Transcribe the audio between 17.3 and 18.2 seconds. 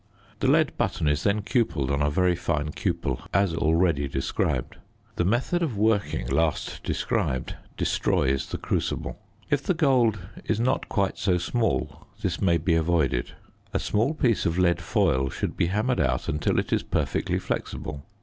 flexible.